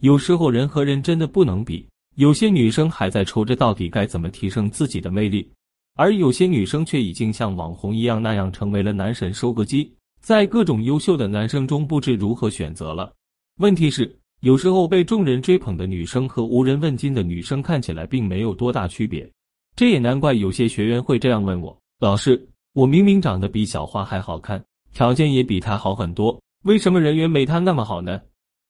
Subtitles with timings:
[0.00, 1.86] 有时候人和人真的不能比，
[2.16, 5.46] 有些女生还在愁着到底该怎么提升自己的魅力，
[5.94, 9.92] 而有些女生却已经像网红一样那样成为了男神收割机，
[10.22, 13.12] 在各种优秀的男生中不知如何选择了。
[13.58, 14.10] 问题是，
[14.40, 19.30] 有时候被众人追捧的女生和无人问津的女生看起来并没有多大区别，
[19.76, 22.42] 这也难怪有些学员会这样问我：老师，
[22.72, 24.64] 我明明长得比小花还好看，
[24.94, 28.18] 条件也比她好很多，为什么人缘没她那么好呢？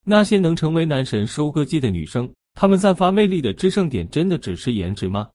[0.03, 5.29] 那些能成为男神收割机的女生，她们散发魅力的制胜点真的只是颜值吗？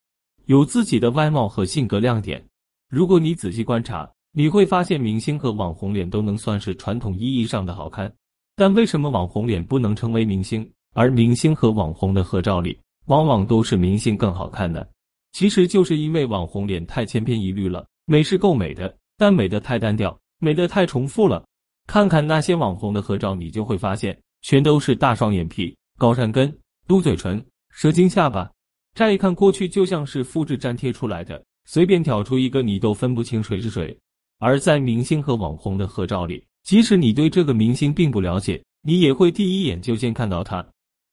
[0.45, 2.43] 有自己的外貌和性格亮点。
[2.89, 8.13] 如果你仔细观察，你会发现明星和网红脸都能算是传统意义上的好看，
[8.55, 14.85] 但为什么网红脸不能成为明星，而明星和网红的合照里往往都是明星更好看呢？
[15.33, 17.85] 其实就是因为网红脸太千篇一律了。
[18.05, 21.43] 美是够美的，但美的太单调，美的太重复了。
[21.87, 24.17] 看看那些网红的合照，你就会发现。
[24.41, 26.55] 全都是大双眼皮、高山根、
[26.87, 28.49] 嘟嘴唇、蛇精下巴，
[28.93, 33.97] 乍一看过去就像是复制粘贴出来的，随便挑出一个你都分不清谁是谁。
[34.39, 40.65] 而在明星和网红的合照里，即使你对这个明星并不了解，你也会第一眼就先看到他，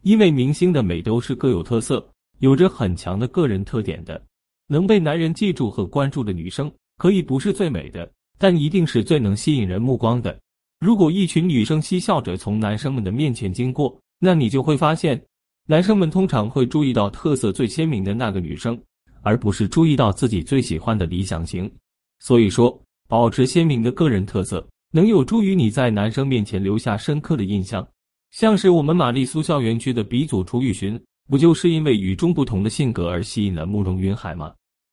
[0.03, 2.07] 因为明星的美都是各有特色，
[2.41, 4.23] 有着很强的个人特点的。
[4.67, 10.39] 能被男人记住和关注的女生，可以不是最美的，但一定是最能吸引人目光的。
[10.81, 15.23] 如果一群女生嬉笑着从男生们的面前经过，那你就会发现，
[15.67, 18.79] 男生们通常会注意到特色最鲜明的那个女生，
[19.23, 21.71] 而不是注意到自己最喜欢的理想型。
[22.19, 27.87] 所以说，保持鲜明的个人特色，能有助于你在男生面前留下深刻的印象。
[28.31, 34.53] 像是我们玛丽苏校园区的鼻祖楚雨荨，不就是因为与众不同的性格而吸引了慕容云海吗？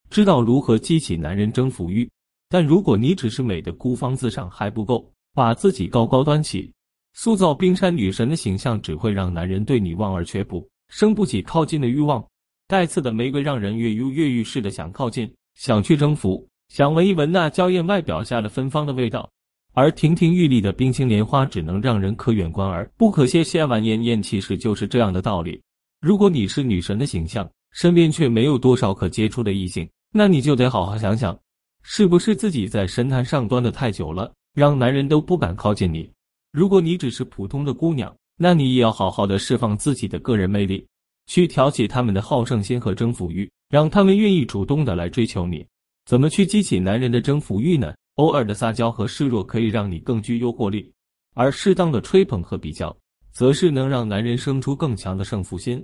[0.10, 2.10] 知道如何激起男人征服欲，
[2.50, 5.12] 但如果你只是美的孤芳自赏还不够。
[5.34, 6.72] 把自己高高端起，
[7.14, 12.26] 塑造冰山女神的形象，只会让男人对你望而却步，生不起靠近的欲望。
[12.68, 19.30] 带刺的玫瑰让人越拥越欲似的想靠近，想去征服，想闻一闻那娇艳外表下的芬芳的味道。
[19.74, 25.62] 而亭亭玉立的冰清莲花，只能让人可远观而不可亵亵玩艳艳，其实就是这样的道理。
[26.02, 31.38] 如果你是女神的形象，身边却没有多少可接触的异性，那你就得好好想想，
[31.84, 34.34] 是不是自己在神坛上端的太久了。
[34.54, 36.10] 让男人都不敢靠近你。
[36.52, 40.86] 如果你只是普通的姑娘，那你也要好好的释放自己的个人魅力，
[41.28, 45.66] 去挑起他们的好胜心和征服欲，让他们愿意主动的来追求你。
[46.06, 47.94] 怎么去激起男人的征服欲呢？
[48.16, 50.92] 偶尔的撒娇和示弱可以让你更具诱惑力，
[51.34, 52.96] 而适当的吹捧和比较，
[53.32, 55.84] 则是能让男人生出更强的胜负心。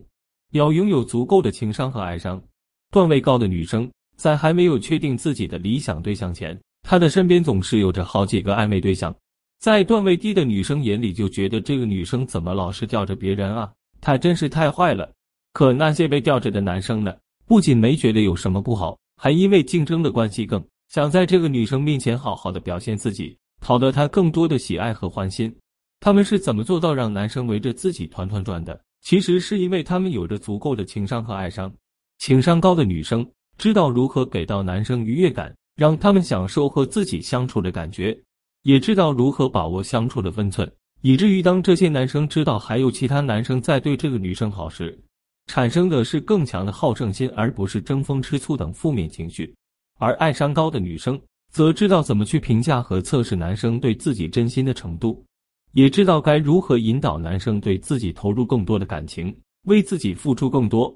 [0.51, 2.41] 要拥有足够的情商和爱商。
[2.91, 6.59] 段位高的女生，在还没有确定自己的理想对象前。
[6.89, 9.13] 他的身边总是有着好几个暧昧对象，
[9.59, 13.69] 在段位低的女生眼里就觉得这个女生怎么老是吊着别人啊？
[13.99, 15.11] 她真是太坏了。
[15.51, 17.13] 可那些被吊着的男生呢，
[17.45, 25.53] 不仅没觉得有什么不好，还因为竞争的关系更想在这个女生面前好好的表现自己，讨得她更多的喜爱和欢心。
[25.99, 28.79] 他们是怎么做到让男生围着自己团团转的？
[29.01, 31.69] 其实是因为他们有着足够的情商和爱商。
[32.17, 35.53] 情商高的女生知道如何给到男生愉悦感。
[35.77, 38.17] 让他们享受和自己相处的感觉，
[38.63, 40.69] 也知道如何把握相处的分寸，
[41.01, 44.99] 以至于当这些男生知道还有其他男生在对这个女生好时，
[45.45, 49.53] 产生的是更强的好胜心，而不是争风吃醋等负面情绪。
[49.99, 51.19] 而爱商高的女生
[51.51, 55.23] 则知道怎么去评价和测试男生对自己真心的程度，
[55.73, 59.33] 也知道该如何引导男生对自己投入更多的感情，
[59.67, 60.91] 为自己付出更多。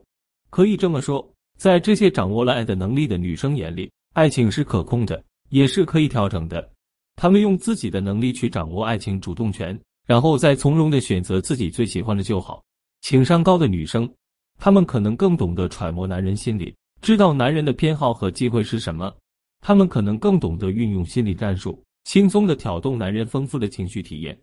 [0.49, 3.87] 可以这么说，在这些掌握了爱的能力的女生眼里。
[4.13, 6.69] 爱情是可控的，也是可以调整的。
[7.15, 12.61] 他们用自己的能力去掌握爱情主动权，然后再从容的选择自己最喜欢的就好。
[12.99, 14.11] 情商高的女生，
[14.59, 19.13] 她们可能更懂得揣摩男人心理，知道男人的偏好和机会是什么。
[19.61, 24.37] 她们可能更懂得运用心理战术，轻松的挑动男人丰富的情绪体验。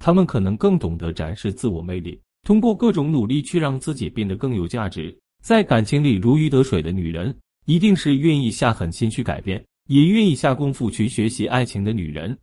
[0.00, 5.16] 她们可能更懂得展示自我魅力，通过各种努力去让自己变得更有价值。
[5.44, 7.32] 在感情里如鱼得水的女人。
[7.64, 12.38] 一定是愿意下狠心去改变，也愿意下功夫去学习爱情的女人。